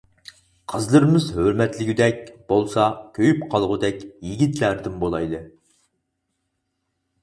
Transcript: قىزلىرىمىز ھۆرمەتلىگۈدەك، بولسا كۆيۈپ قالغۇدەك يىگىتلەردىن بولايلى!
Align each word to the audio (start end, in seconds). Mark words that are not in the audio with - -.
قىزلىرىمىز 0.71 1.27
ھۆرمەتلىگۈدەك، 1.35 2.25
بولسا 2.53 2.87
كۆيۈپ 3.19 3.47
قالغۇدەك 3.55 4.03
يىگىتلەردىن 4.33 5.01
بولايلى! 5.07 5.47